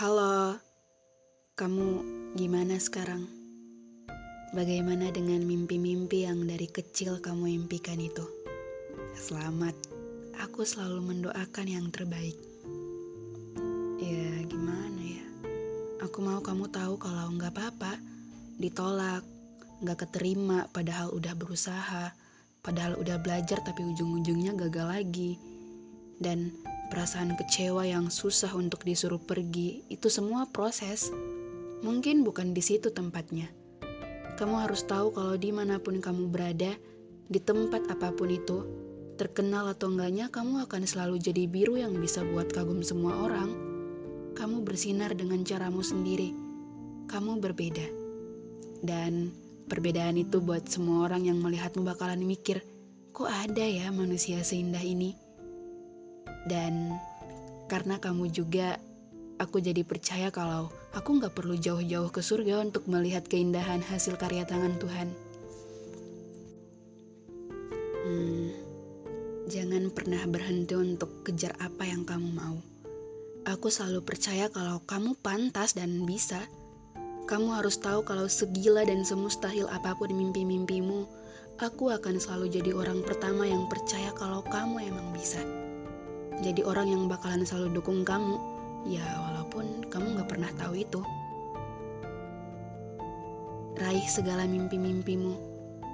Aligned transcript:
Halo, 0.00 0.56
kamu 1.60 2.00
gimana 2.32 2.80
sekarang? 2.80 3.28
Bagaimana 4.56 5.12
dengan 5.12 5.44
mimpi-mimpi 5.44 6.24
yang 6.24 6.48
dari 6.48 6.64
kecil 6.72 7.20
kamu 7.20 7.52
impikan 7.60 8.00
itu? 8.00 8.24
Selamat, 9.12 9.76
aku 10.40 10.64
selalu 10.64 11.04
mendoakan 11.04 11.66
yang 11.68 11.92
terbaik. 11.92 12.32
Ya, 14.00 14.40
gimana 14.48 15.02
ya? 15.04 15.26
Aku 16.08 16.24
mau 16.24 16.40
kamu 16.40 16.72
tahu 16.72 16.96
kalau 16.96 17.36
nggak 17.36 17.52
apa-apa, 17.52 18.00
ditolak, 18.56 19.20
nggak 19.84 20.08
keterima, 20.08 20.64
padahal 20.72 21.12
udah 21.12 21.36
berusaha, 21.36 22.08
padahal 22.64 22.96
udah 22.96 23.20
belajar 23.20 23.60
tapi 23.60 23.84
ujung-ujungnya 23.84 24.56
gagal 24.56 24.96
lagi. 24.96 25.36
Dan 26.16 26.56
perasaan 26.90 27.38
kecewa 27.38 27.86
yang 27.86 28.10
susah 28.10 28.50
untuk 28.58 28.82
disuruh 28.82 29.22
pergi, 29.22 29.86
itu 29.86 30.10
semua 30.10 30.50
proses. 30.50 31.14
Mungkin 31.86 32.26
bukan 32.26 32.50
di 32.52 32.60
situ 32.60 32.90
tempatnya. 32.90 33.48
Kamu 34.36 34.66
harus 34.66 34.82
tahu 34.84 35.14
kalau 35.14 35.38
di 35.38 35.54
mana 35.54 35.78
pun 35.78 36.02
kamu 36.02 36.28
berada, 36.28 36.74
di 37.30 37.38
tempat 37.38 37.86
apa 37.88 38.10
pun 38.10 38.28
itu, 38.28 38.66
terkenal 39.14 39.70
atau 39.70 39.92
enggaknya 39.94 40.28
kamu 40.34 40.66
akan 40.66 40.82
selalu 40.82 41.22
jadi 41.22 41.46
biru 41.46 41.78
yang 41.78 41.94
bisa 41.96 42.26
buat 42.26 42.50
kagum 42.50 42.82
semua 42.82 43.22
orang. 43.22 43.54
Kamu 44.34 44.66
bersinar 44.66 45.14
dengan 45.14 45.46
caramu 45.46 45.86
sendiri. 45.86 46.34
Kamu 47.06 47.38
berbeda. 47.38 47.86
Dan 48.82 49.30
perbedaan 49.70 50.18
itu 50.18 50.42
buat 50.42 50.66
semua 50.66 51.06
orang 51.06 51.30
yang 51.30 51.38
melihatmu 51.38 51.86
bakalan 51.86 52.24
mikir, 52.24 52.64
kok 53.14 53.30
ada 53.30 53.62
ya 53.62 53.94
manusia 53.94 54.42
seindah 54.42 54.82
ini? 54.82 55.29
Dan 56.48 56.96
karena 57.70 58.02
kamu 58.02 58.32
juga, 58.34 58.80
aku 59.38 59.62
jadi 59.62 59.86
percaya 59.86 60.28
kalau 60.28 60.68
aku 60.92 61.22
nggak 61.22 61.32
perlu 61.32 61.56
jauh-jauh 61.56 62.10
ke 62.10 62.20
surga 62.20 62.60
untuk 62.60 62.84
melihat 62.90 63.24
keindahan 63.24 63.80
hasil 63.80 64.18
karya 64.18 64.42
tangan 64.44 64.74
Tuhan. 64.76 65.08
Hmm, 68.04 68.50
jangan 69.46 69.88
pernah 69.94 70.26
berhenti 70.26 70.74
untuk 70.74 71.22
kejar 71.22 71.54
apa 71.62 71.86
yang 71.86 72.02
kamu 72.02 72.28
mau. 72.34 72.58
Aku 73.48 73.72
selalu 73.72 74.04
percaya 74.04 74.52
kalau 74.52 74.82
kamu 74.84 75.16
pantas 75.22 75.72
dan 75.72 76.04
bisa. 76.04 76.44
Kamu 77.30 77.54
harus 77.54 77.78
tahu 77.78 78.02
kalau 78.02 78.26
segila 78.26 78.82
dan 78.82 79.06
semustahil 79.06 79.70
apa 79.70 79.94
pun 79.94 80.10
mimpi-mimpimu, 80.10 81.06
aku 81.62 81.94
akan 81.94 82.18
selalu 82.18 82.50
jadi 82.50 82.74
orang 82.74 83.06
pertama 83.06 83.46
yang 83.46 83.70
percaya 83.70 84.10
kalau 84.18 84.42
kamu 84.50 84.90
emang 84.90 85.14
bisa 85.14 85.38
jadi 86.40 86.64
orang 86.64 86.88
yang 86.88 87.02
bakalan 87.04 87.44
selalu 87.44 87.80
dukung 87.80 88.00
kamu. 88.00 88.40
Ya, 88.88 89.04
walaupun 89.28 89.84
kamu 89.92 90.16
gak 90.16 90.30
pernah 90.32 90.50
tahu 90.56 90.72
itu. 90.80 91.00
Raih 93.76 94.04
segala 94.08 94.48
mimpi-mimpimu, 94.48 95.36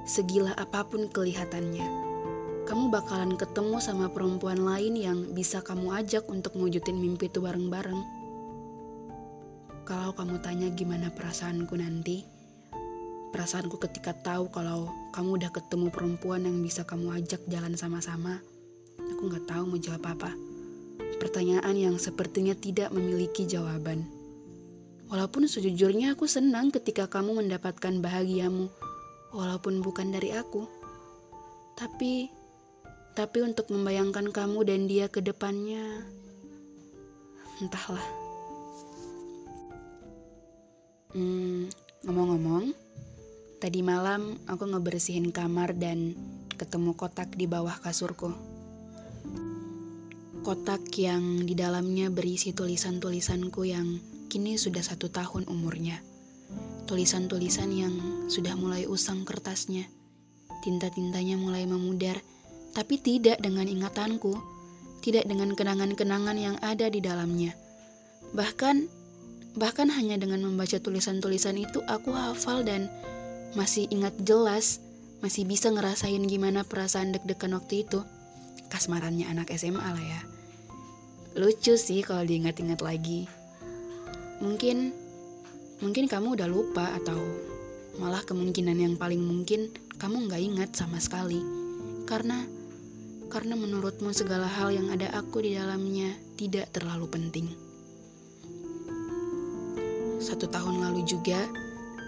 segila 0.06 0.54
apa 0.54 0.86
pun 0.86 1.10
kelihatannya. 1.10 1.86
Kamu 2.66 2.90
bakalan 2.90 3.38
ketemu 3.38 3.78
sama 3.78 4.10
perempuan 4.10 4.58
lain 4.62 4.98
yang 4.98 5.18
bisa 5.34 5.62
kamu 5.62 5.94
ajak 6.02 6.26
untuk 6.26 6.58
mewujudin 6.58 6.98
mimpi 6.98 7.30
itu 7.30 7.38
bareng-bareng. 7.38 8.02
Kalau 9.86 10.10
kamu 10.18 10.42
tanya 10.42 10.66
gimana 10.74 11.14
perasaanku 11.14 11.78
nanti, 11.78 12.26
perasaanku 13.30 13.78
ketika 13.78 14.18
tahu 14.18 14.50
kalau 14.50 14.90
kamu 15.14 15.38
udah 15.38 15.50
ketemu 15.54 15.94
perempuan 15.94 16.42
yang 16.42 16.58
bisa 16.58 16.82
kamu 16.82 17.22
ajak 17.22 17.38
jalan 17.46 17.78
sama-sama, 17.78 18.42
Aku 18.96 19.28
nggak 19.28 19.48
tahu 19.48 19.64
mau 19.68 19.80
jawab 19.80 20.04
apa. 20.16 20.30
Pertanyaan 21.16 21.76
yang 21.76 21.96
sepertinya 21.96 22.52
tidak 22.52 22.92
memiliki 22.92 23.48
jawaban. 23.48 24.04
Walaupun 25.06 25.46
sejujurnya 25.46 26.18
aku 26.18 26.26
senang 26.26 26.74
ketika 26.74 27.06
kamu 27.06 27.38
mendapatkan 27.38 28.02
bahagiamu, 28.02 28.66
walaupun 29.30 29.78
bukan 29.80 30.10
dari 30.10 30.34
aku. 30.34 30.66
Tapi, 31.78 32.26
tapi 33.14 33.38
untuk 33.46 33.70
membayangkan 33.70 34.34
kamu 34.34 34.66
dan 34.66 34.90
dia 34.90 35.06
ke 35.06 35.22
depannya, 35.22 36.02
entahlah. 37.62 38.02
Hmm, 41.14 41.70
ngomong-ngomong, 42.02 42.74
tadi 43.62 43.80
malam 43.80 44.36
aku 44.50 44.68
ngebersihin 44.68 45.30
kamar 45.30 45.72
dan 45.78 46.18
ketemu 46.58 46.92
kotak 46.98 47.30
di 47.38 47.46
bawah 47.46 47.78
kasurku 47.78 48.55
kotak 50.46 50.94
yang 50.94 51.42
di 51.42 51.58
dalamnya 51.58 52.06
berisi 52.06 52.54
tulisan-tulisanku 52.54 53.66
yang 53.66 53.98
kini 54.30 54.54
sudah 54.54 54.78
satu 54.78 55.10
tahun 55.10 55.50
umurnya. 55.50 55.98
Tulisan-tulisan 56.86 57.66
yang 57.74 57.94
sudah 58.30 58.54
mulai 58.54 58.86
usang 58.86 59.26
kertasnya, 59.26 59.90
tinta-tintanya 60.62 61.34
mulai 61.34 61.66
memudar, 61.66 62.22
tapi 62.78 62.94
tidak 62.94 63.42
dengan 63.42 63.66
ingatanku, 63.66 64.38
tidak 65.02 65.26
dengan 65.26 65.50
kenangan-kenangan 65.58 66.38
yang 66.38 66.54
ada 66.62 66.94
di 66.94 67.02
dalamnya. 67.02 67.50
Bahkan, 68.30 68.86
bahkan 69.58 69.90
hanya 69.90 70.14
dengan 70.14 70.46
membaca 70.46 70.78
tulisan-tulisan 70.78 71.58
itu 71.58 71.82
aku 71.90 72.14
hafal 72.14 72.62
dan 72.62 72.86
masih 73.58 73.90
ingat 73.90 74.14
jelas, 74.22 74.78
masih 75.26 75.42
bisa 75.42 75.74
ngerasain 75.74 76.22
gimana 76.30 76.62
perasaan 76.62 77.10
deg-degan 77.18 77.58
waktu 77.58 77.82
itu. 77.82 78.06
Kasmarannya 78.70 79.26
anak 79.26 79.50
SMA 79.50 79.82
lah 79.82 80.06
ya 80.06 80.35
lucu 81.36 81.76
sih 81.76 82.00
kalau 82.00 82.24
diingat-ingat 82.24 82.80
lagi. 82.80 83.28
Mungkin 84.40 84.92
mungkin 85.84 86.08
kamu 86.08 86.40
udah 86.40 86.48
lupa 86.48 86.96
atau 86.96 87.16
malah 88.00 88.24
kemungkinan 88.24 88.76
yang 88.76 88.94
paling 88.96 89.20
mungkin 89.20 89.72
kamu 90.00 90.28
nggak 90.28 90.42
ingat 90.42 90.70
sama 90.72 90.96
sekali. 90.96 91.40
Karena 92.08 92.44
karena 93.28 93.52
menurutmu 93.58 94.16
segala 94.16 94.48
hal 94.48 94.72
yang 94.72 94.88
ada 94.88 95.12
aku 95.12 95.44
di 95.44 95.52
dalamnya 95.58 96.16
tidak 96.40 96.72
terlalu 96.72 97.04
penting. 97.10 97.46
Satu 100.22 100.48
tahun 100.48 100.82
lalu 100.82 101.04
juga, 101.04 101.38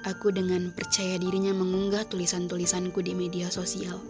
aku 0.08 0.32
dengan 0.32 0.72
percaya 0.72 1.20
dirinya 1.20 1.52
mengunggah 1.52 2.08
tulisan-tulisanku 2.08 3.04
di 3.04 3.12
media 3.12 3.52
sosial. 3.52 4.00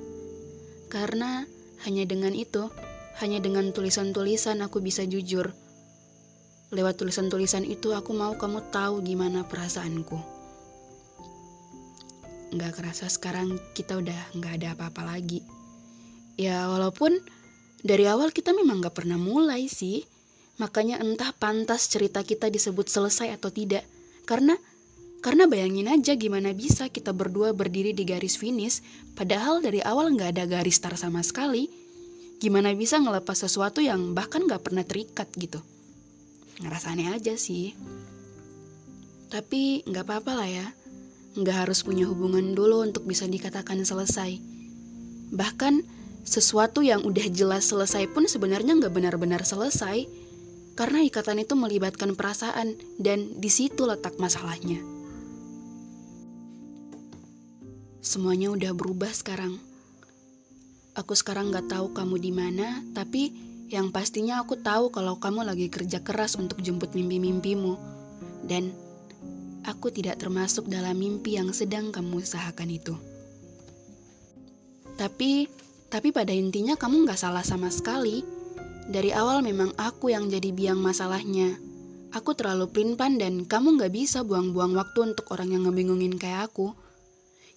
Karena 0.89 1.45
hanya 1.85 2.05
dengan 2.09 2.33
itu, 2.33 2.73
hanya 3.19 3.43
dengan 3.43 3.75
tulisan-tulisan 3.75 4.63
aku 4.63 4.79
bisa 4.79 5.03
jujur. 5.03 5.51
Lewat 6.71 7.01
tulisan-tulisan 7.01 7.67
itu 7.67 7.97
aku 7.97 8.15
mau 8.15 8.37
kamu 8.39 8.71
tahu 8.71 9.03
gimana 9.03 9.43
perasaanku. 9.43 10.19
Gak 12.55 12.73
kerasa 12.79 13.11
sekarang 13.11 13.59
kita 13.75 13.99
udah 13.99 14.39
gak 14.39 14.63
ada 14.63 14.69
apa-apa 14.79 15.17
lagi. 15.17 15.43
Ya 16.39 16.71
walaupun 16.71 17.19
dari 17.83 18.07
awal 18.07 18.31
kita 18.31 18.55
memang 18.55 18.85
gak 18.85 19.03
pernah 19.03 19.19
mulai 19.19 19.67
sih. 19.67 20.07
Makanya 20.59 20.99
entah 20.99 21.31
pantas 21.35 21.87
cerita 21.87 22.23
kita 22.27 22.51
disebut 22.51 22.87
selesai 22.91 23.35
atau 23.35 23.51
tidak. 23.51 23.87
Karena 24.27 24.55
karena 25.19 25.51
bayangin 25.51 25.91
aja 25.91 26.15
gimana 26.15 26.55
bisa 26.55 26.87
kita 26.87 27.11
berdua 27.11 27.51
berdiri 27.51 27.91
di 27.91 28.07
garis 28.07 28.39
finish, 28.39 28.79
padahal 29.19 29.59
dari 29.59 29.83
awal 29.83 30.15
gak 30.15 30.39
ada 30.39 30.45
garis 30.47 30.79
start 30.79 30.95
sama 30.95 31.27
sekali 31.27 31.88
gimana 32.39 32.71
bisa 32.75 33.03
ngelepas 33.03 33.35
sesuatu 33.35 33.83
yang 33.83 34.15
bahkan 34.15 34.47
gak 34.47 34.71
pernah 34.71 34.87
terikat 34.87 35.27
gitu? 35.35 35.59
Ngerasanya 36.63 37.19
aja 37.19 37.35
sih. 37.35 37.75
Tapi 39.31 39.83
gak 39.87 40.07
apa-apa 40.07 40.33
lah 40.39 40.49
ya. 40.49 40.67
Gak 41.39 41.67
harus 41.67 41.83
punya 41.83 42.07
hubungan 42.07 42.55
dulu 42.55 42.83
untuk 42.87 43.07
bisa 43.07 43.27
dikatakan 43.27 43.83
selesai. 43.83 44.39
Bahkan 45.35 45.83
sesuatu 46.27 46.83
yang 46.83 47.05
udah 47.07 47.27
jelas 47.31 47.71
selesai 47.71 48.11
pun 48.11 48.27
sebenarnya 48.31 48.79
gak 48.79 48.95
benar-benar 48.95 49.43
selesai. 49.43 50.07
Karena 50.79 51.03
ikatan 51.03 51.43
itu 51.43 51.59
melibatkan 51.59 52.15
perasaan 52.15 52.79
dan 53.03 53.35
di 53.43 53.51
situ 53.51 53.83
letak 53.83 54.15
masalahnya. 54.23 54.79
Semuanya 57.99 58.55
udah 58.55 58.73
berubah 58.79 59.11
sekarang. 59.11 59.68
Aku 60.99 61.15
sekarang 61.15 61.55
gak 61.55 61.71
tahu 61.71 61.95
kamu 61.95 62.19
di 62.19 62.35
mana, 62.35 62.83
tapi 62.91 63.31
yang 63.71 63.95
pastinya 63.95 64.43
aku 64.43 64.59
tahu 64.59 64.91
kalau 64.91 65.23
kamu 65.23 65.47
lagi 65.47 65.71
kerja 65.71 66.03
keras 66.03 66.35
untuk 66.35 66.59
jemput 66.59 66.91
mimpi-mimpimu. 66.91 67.79
Dan 68.43 68.75
aku 69.63 69.95
tidak 69.95 70.19
termasuk 70.19 70.67
dalam 70.67 70.99
mimpi 70.99 71.39
yang 71.39 71.55
sedang 71.55 71.95
kamu 71.95 72.19
usahakan 72.19 72.75
itu. 72.75 72.99
Tapi, 74.99 75.47
tapi 75.87 76.11
pada 76.11 76.35
intinya 76.35 76.75
kamu 76.75 77.07
gak 77.07 77.23
salah 77.23 77.47
sama 77.47 77.71
sekali. 77.71 78.27
Dari 78.91 79.15
awal 79.15 79.47
memang 79.47 79.71
aku 79.79 80.11
yang 80.11 80.27
jadi 80.27 80.51
biang 80.51 80.83
masalahnya. 80.83 81.55
Aku 82.11 82.35
terlalu 82.35 82.75
pelin 82.75 82.99
dan 82.99 83.47
kamu 83.47 83.79
gak 83.79 83.95
bisa 83.95 84.27
buang-buang 84.27 84.75
waktu 84.75 85.15
untuk 85.15 85.31
orang 85.31 85.55
yang 85.55 85.63
ngebingungin 85.71 86.19
kayak 86.19 86.51
aku. 86.51 86.75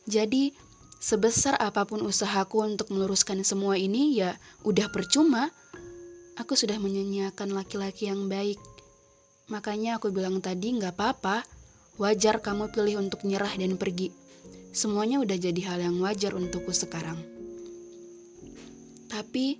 Jadi, 0.05 0.53
Sebesar 1.01 1.57
apa 1.57 1.83
pun 1.89 2.05
usahaku 2.05 2.61
untuk 2.61 2.93
meluruskan 2.93 3.41
semua 3.41 3.73
ini, 3.75 4.21
ya 4.21 4.37
udah 4.61 4.93
percuma. 4.93 5.49
Aku 6.37 6.53
sudah 6.53 6.77
menyanyiakan 6.77 7.57
laki-laki 7.57 8.07
yang 8.07 8.29
baik, 8.29 8.61
Makanya 9.51 9.99
aku 9.99 10.15
bilang 10.15 10.39
tadi 10.39 10.71
nggak 10.79 10.95
apa-apa, 10.95 11.43
wajar 11.99 12.39
kamu 12.39 12.71
pilih 12.71 13.03
untuk 13.03 13.27
nyerah 13.27 13.51
dan 13.59 13.75
pergi. 13.75 14.07
Semuanya 14.71 15.19
udah 15.19 15.35
jadi 15.35 15.61
hal 15.67 15.83
yang 15.83 15.99
wajar 15.99 16.31
untukku 16.31 16.71
sekarang. 16.71 17.19
Tapi 19.11 19.59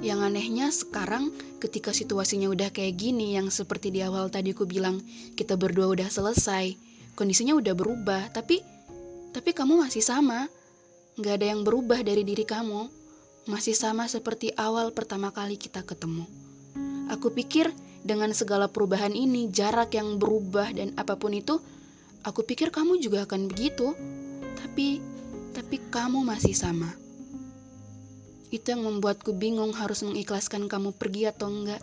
yang 0.00 0.24
anehnya 0.24 0.72
sekarang 0.72 1.28
ketika 1.60 1.92
situasinya 1.92 2.48
udah 2.48 2.72
kayak 2.72 2.96
gini 2.96 3.36
yang 3.36 3.52
seperti 3.52 3.92
di 3.92 4.00
awal 4.00 4.32
tadi 4.32 4.56
aku 4.56 4.64
bilang 4.64 5.04
kita 5.36 5.60
berdua 5.60 5.92
udah 5.92 6.08
selesai, 6.08 6.72
kondisinya 7.12 7.52
udah 7.52 7.76
berubah, 7.76 8.32
tapi 8.32 8.64
tapi 9.32 9.56
kamu 9.56 9.80
masih 9.80 10.04
sama. 10.04 10.46
Nggak 11.16 11.34
ada 11.40 11.46
yang 11.56 11.60
berubah 11.64 12.00
dari 12.04 12.22
diri 12.22 12.44
kamu. 12.44 12.88
Masih 13.48 13.74
sama 13.74 14.06
seperti 14.06 14.54
awal 14.54 14.94
pertama 14.94 15.34
kali 15.34 15.58
kita 15.58 15.82
ketemu. 15.82 16.28
Aku 17.10 17.34
pikir 17.34 17.72
dengan 18.06 18.30
segala 18.36 18.70
perubahan 18.70 19.10
ini, 19.10 19.50
jarak 19.50 19.98
yang 19.98 20.20
berubah 20.20 20.70
dan 20.70 20.94
apa 20.94 21.18
pun 21.18 21.34
itu, 21.34 21.58
aku 22.22 22.46
pikir 22.46 22.70
kamu 22.70 23.02
juga 23.02 23.26
akan 23.26 23.50
begitu. 23.50 23.96
Tapi, 24.62 25.02
tapi 25.56 25.76
kamu 25.90 26.22
masih 26.22 26.54
sama. 26.54 26.88
Itu 28.52 28.76
yang 28.76 28.84
membuatku 28.84 29.34
bingung 29.34 29.74
harus 29.74 30.04
mengikhlaskan 30.06 30.70
kamu 30.70 30.94
pergi 30.94 31.32
atau 31.32 31.50
enggak. 31.50 31.82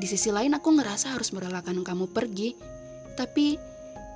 Di 0.00 0.06
sisi 0.08 0.32
lain 0.32 0.56
aku 0.56 0.74
ngerasa 0.74 1.12
harus 1.12 1.30
merelakan 1.30 1.84
kamu 1.84 2.10
pergi, 2.10 2.56
tapi 3.14 3.69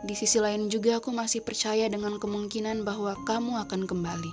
di 0.05 0.15
sisi 0.15 0.37
lain 0.39 0.69
juga 0.69 1.01
aku 1.01 1.11
masih 1.11 1.41
percaya 1.41 1.89
dengan 1.89 2.21
kemungkinan 2.21 2.85
bahwa 2.85 3.17
kamu 3.25 3.57
akan 3.65 3.89
kembali. 3.89 4.33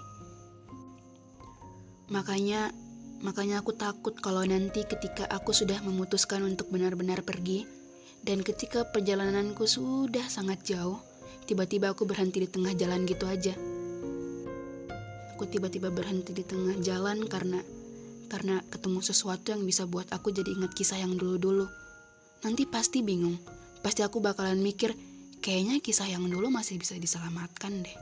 Makanya 2.12 2.76
Makanya 3.22 3.62
aku 3.62 3.78
takut 3.78 4.18
kalau 4.18 4.42
nanti 4.42 4.82
ketika 4.82 5.30
aku 5.30 5.54
sudah 5.54 5.78
memutuskan 5.86 6.42
untuk 6.42 6.74
benar-benar 6.74 7.22
pergi, 7.22 7.70
dan 8.26 8.42
ketika 8.42 8.82
perjalananku 8.90 9.70
sudah 9.70 10.26
sangat 10.26 10.66
jauh, 10.66 10.98
tiba-tiba 11.46 11.94
aku 11.94 12.10
berhenti 12.10 12.42
di 12.42 12.50
tengah 12.50 12.74
jalan 12.74 13.06
gitu 13.06 13.30
aja. 13.30 13.54
Aku 15.38 15.46
tiba-tiba 15.46 15.94
berhenti 15.94 16.34
di 16.34 16.42
tengah 16.42 16.82
jalan 16.82 17.30
karena 17.30 17.62
karena 18.26 18.66
ketemu 18.74 19.06
sesuatu 19.06 19.54
yang 19.54 19.62
bisa 19.70 19.86
buat 19.86 20.10
aku 20.10 20.34
jadi 20.34 20.50
ingat 20.58 20.74
kisah 20.74 20.98
yang 20.98 21.14
dulu-dulu. 21.14 21.70
Nanti 22.42 22.66
pasti 22.66 23.06
bingung. 23.06 23.38
Pasti 23.86 24.02
aku 24.02 24.18
bakalan 24.18 24.62
mikir, 24.66 24.98
kayaknya 25.42 25.82
kisah 25.82 26.08
yang 26.08 26.24
dulu 26.30 26.48
masih 26.54 26.78
bisa 26.78 26.96
diselamatkan 26.96 27.82
deh 27.84 27.98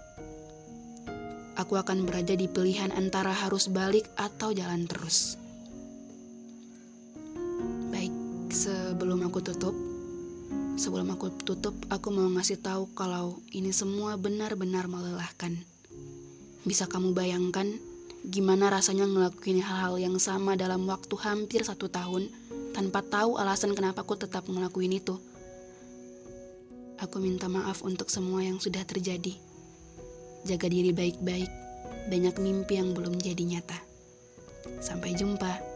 aku 1.59 1.75
akan 1.75 2.07
berada 2.07 2.31
di 2.39 2.47
pilihan 2.47 2.95
antara 2.95 3.35
harus 3.35 3.67
balik 3.67 4.07
atau 4.15 4.55
jalan 4.55 4.87
terus. 4.87 5.35
Baik, 7.91 8.15
sebelum 8.47 9.27
aku 9.27 9.43
tutup, 9.43 9.75
sebelum 10.79 11.11
aku 11.11 11.35
tutup, 11.43 11.75
aku 11.91 12.15
mau 12.15 12.31
ngasih 12.31 12.63
tahu 12.63 12.87
kalau 12.95 13.43
ini 13.51 13.75
semua 13.75 14.15
benar-benar 14.15 14.87
melelahkan. 14.87 15.59
Bisa 16.63 16.87
kamu 16.87 17.11
bayangkan 17.11 17.75
gimana 18.23 18.71
rasanya 18.71 19.03
ngelakuin 19.03 19.59
hal-hal 19.59 19.99
yang 19.99 20.15
sama 20.15 20.55
dalam 20.55 20.87
waktu 20.87 21.15
hampir 21.19 21.63
satu 21.67 21.91
tahun 21.91 22.31
tanpa 22.71 23.03
tahu 23.03 23.35
alasan 23.35 23.75
kenapa 23.75 24.07
aku 24.07 24.15
tetap 24.15 24.47
ngelakuin 24.47 24.95
itu. 24.95 25.19
Aku 26.99 27.23
minta 27.23 27.47
maaf 27.47 27.83
untuk 27.83 28.11
semua 28.11 28.43
yang 28.43 28.59
sudah 28.59 28.83
terjadi 28.83 29.49
jaga 30.47 30.71
diri 30.71 30.95
baik-baik, 30.95 31.51
banyak 32.07 32.35
mimpi 32.39 32.79
yang 32.79 32.95
belum 32.95 33.19
jadi 33.19 33.43
nyata. 33.43 33.79
Sampai 34.79 35.15
jumpa. 35.15 35.68